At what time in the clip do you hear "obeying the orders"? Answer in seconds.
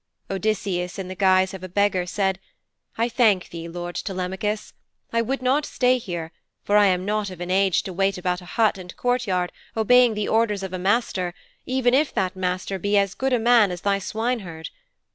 9.77-10.63